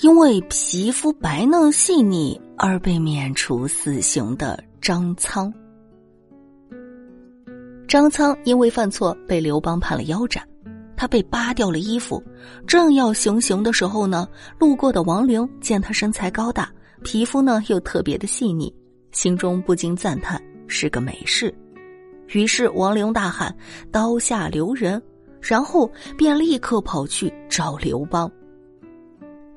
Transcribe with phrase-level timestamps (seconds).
[0.00, 5.52] 因为皮肤白嫩细腻而被免除死刑的张苍。
[7.86, 10.42] 张苍因为犯错被刘邦判了腰斩，
[10.96, 12.20] 他被扒掉了衣服，
[12.66, 14.28] 正要行刑的时候呢，
[14.58, 16.72] 路过的王陵见他身材高大，
[17.04, 18.74] 皮肤呢又特别的细腻，
[19.12, 21.54] 心中不禁赞叹是个美事。
[22.32, 23.54] 于是王陵大喊
[23.92, 25.00] ：“刀下留人！”
[25.40, 28.28] 然后便立刻跑去找刘邦。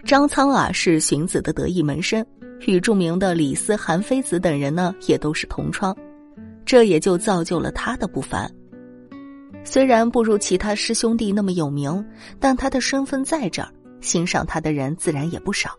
[0.07, 2.25] 张苍啊，是荀子的得意门生，
[2.65, 5.93] 与著名的李斯、韩非子等人呢，也都是同窗，
[6.63, 8.49] 这也就造就了他的不凡。
[9.65, 12.05] 虽然不如其他师兄弟那么有名，
[12.39, 13.67] 但他的身份在这儿，
[13.99, 15.71] 欣赏他的人自然也不少。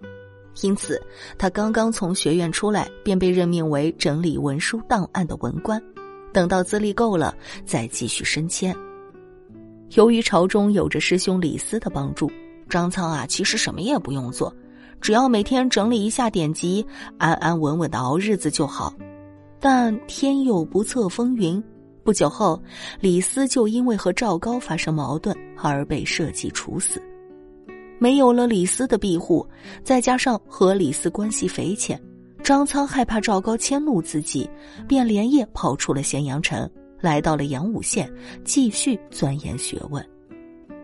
[0.60, 1.00] 因此，
[1.38, 5.82] 他刚刚从学院出来，便被任命为整理文书档案的文官。
[6.34, 7.34] 等到资历够了，
[7.64, 8.76] 再继续升迁。
[9.94, 12.30] 由于朝中有着师兄李斯的帮助，
[12.68, 14.54] 张苍啊，其实什么也不用做，
[15.00, 16.84] 只要每天整理一下典籍，
[17.16, 18.92] 安安稳稳的熬日子就好。
[19.60, 21.62] 但天有不测风云，
[22.04, 22.62] 不久后，
[23.00, 27.02] 李斯就因为和赵高发生矛盾而被设计处死。
[27.98, 29.44] 没有了李斯的庇护，
[29.82, 32.00] 再加上和李斯关系匪浅。
[32.44, 34.48] 张苍害怕赵高迁怒自己，
[34.86, 38.08] 便连夜跑出了咸阳城，来到了阳武县，
[38.44, 40.04] 继续钻研学问。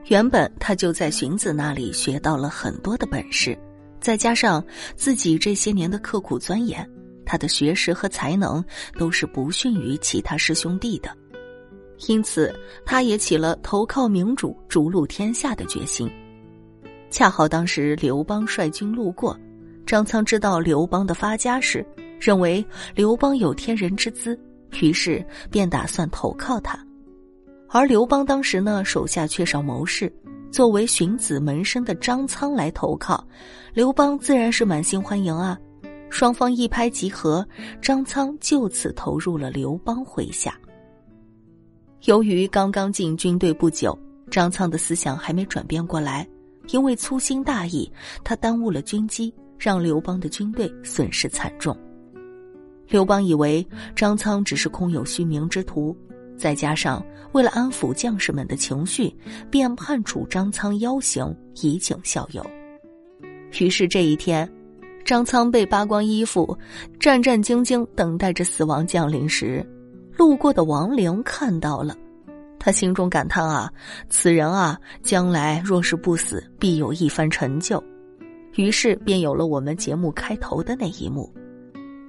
[0.06, 3.58] 原本他就在荀子那里学到了很多的本事，
[4.00, 4.62] 再加上
[4.96, 6.88] 自己这些年的刻苦钻研，
[7.24, 8.62] 他的学识和才能
[8.98, 11.10] 都是不逊于其他师兄弟的。
[12.08, 16.10] 因此，他也起了投靠明主、逐鹿天下的决心。
[17.10, 19.38] 恰好当时刘邦率军路过。
[19.86, 21.86] 张苍知道刘邦的发家史，
[22.18, 24.38] 认为刘邦有天人之资，
[24.80, 26.78] 于是便打算投靠他。
[27.74, 30.10] 而刘邦当时呢，手下缺少谋士，
[30.48, 33.26] 作为荀子门生的张苍来投靠，
[33.72, 35.58] 刘邦自然是满心欢迎啊。
[36.08, 37.44] 双方一拍即合，
[37.82, 40.56] 张苍就此投入了刘邦麾下。
[42.04, 43.98] 由于刚刚进军队不久，
[44.30, 46.24] 张苍的思想还没转变过来，
[46.68, 47.90] 因为粗心大意，
[48.22, 49.34] 他耽误了军机。
[49.56, 51.76] 让刘邦的军队损失惨重。
[52.88, 55.96] 刘邦以为张苍只是空有虚名之徒，
[56.36, 59.14] 再加上为了安抚将士们的情绪，
[59.50, 62.44] 便判处张苍腰刑以儆效尤。
[63.60, 64.50] 于是这一天，
[65.04, 66.56] 张苍被扒光衣服，
[66.98, 69.64] 战战兢兢等待着死亡降临时，
[70.16, 71.96] 路过的王陵看到了，
[72.58, 73.72] 他心中感叹啊
[74.10, 77.82] ：“此人啊，将来若是不死，必有一番成就。”
[78.56, 81.32] 于是便有了我们节目开头的那一幕，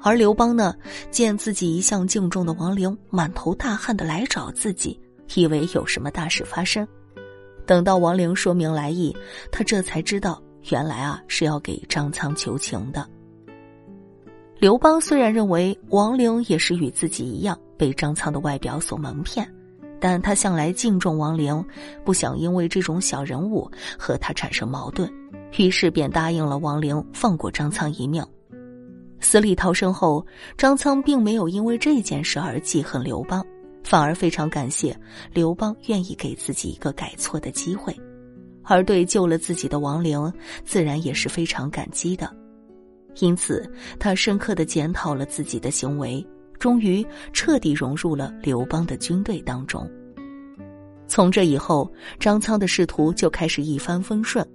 [0.06, 0.76] 而刘邦呢，
[1.10, 5.00] 见自己一向敬重的王陵满头大汗的来找自己，
[5.34, 6.88] 以为有什么大事发生。
[7.66, 9.18] 等到王陵说明来意，
[9.52, 10.40] 他这才知道，
[10.70, 13.04] 原来啊是要给张苍求情的。
[14.60, 19.52] 刘邦虽然认为王陵也是与自己一样被张苍的外表所蒙骗，
[20.00, 21.66] 但他向来敬重王陵，
[22.04, 23.68] 不想因为这种小人物
[23.98, 25.12] 和他产生矛盾。
[25.58, 28.24] 于是便答应了王陵，放过张苍一命。
[29.26, 30.24] 死里逃生后，
[30.56, 33.44] 张苍并没有因为这件事而记恨刘邦，
[33.84, 34.96] 反而非常感谢
[35.34, 37.92] 刘邦愿意给自己一个改错的机会，
[38.62, 40.32] 而对救了自己的王陵，
[40.64, 42.32] 自然也是非常感激的。
[43.20, 46.24] 因此，他深刻的检讨了自己的行为，
[46.60, 47.04] 终于
[47.34, 49.90] 彻底融入了刘邦的军队当中。
[51.08, 54.48] 从这以后，张苍的仕途就开始一帆风顺。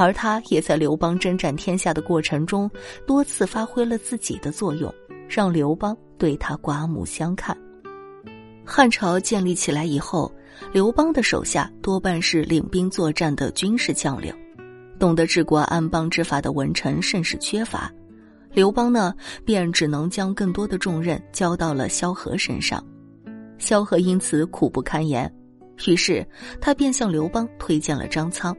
[0.00, 2.70] 而他也在刘邦征战天下的过程中，
[3.04, 4.94] 多次发挥了自己的作用，
[5.28, 7.56] 让刘邦对他刮目相看。
[8.64, 10.32] 汉朝建立起来以后，
[10.72, 14.32] 刘邦的手下多半是领兵作战的军事将领，
[15.00, 17.92] 懂得治国安邦之法的文臣甚是缺乏。
[18.52, 19.12] 刘邦呢，
[19.44, 22.80] 便只能将更多的重任交到了萧何身上，
[23.58, 25.28] 萧何因此苦不堪言，
[25.88, 26.24] 于是
[26.60, 28.56] 他便向刘邦推荐了张苍。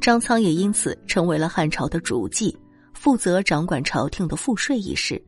[0.00, 2.56] 张苍也因此成为了汉朝的主祭，
[2.94, 5.20] 负责掌管朝廷的赋税一事。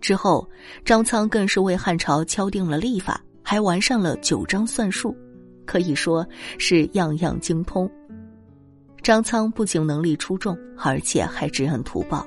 [0.00, 0.48] 之后，
[0.84, 5.16] 张苍更是为汉朝敲定了历法，还完善了九章算术，
[5.64, 6.26] 可以说
[6.58, 7.90] 是样样精通。
[9.02, 12.26] 张苍不仅能力出众，而且还知恩图报。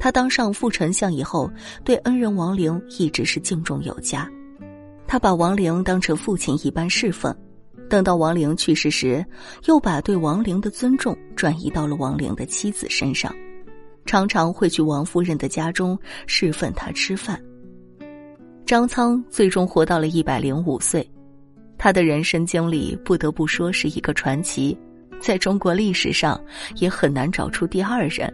[0.00, 1.50] 他当上副丞相以后，
[1.84, 4.30] 对恩人王陵一直是敬重有加，
[5.06, 7.34] 他把王陵当成父亲一般侍奉。
[7.88, 9.24] 等到王玲去世时，
[9.66, 13.34] 又把对王玲的尊重转移到了王玲的妻子身上，
[14.04, 17.42] 常常会去王夫人的家中侍奉她吃饭。
[18.66, 21.10] 张苍最终活到了一百零五岁，
[21.78, 24.76] 他的人生经历不得不说是一个传奇，
[25.18, 26.38] 在中国历史上
[26.76, 28.30] 也很难找出第二人。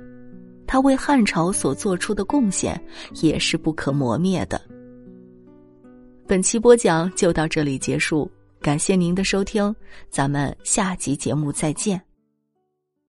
[0.66, 2.82] 他为汉朝所做出的贡献
[3.20, 4.60] 也是不可磨灭的。
[6.26, 8.28] 本期播讲就到这里结束。
[8.64, 9.76] 感谢您的收听
[10.08, 12.13] 咱们下集节目再见。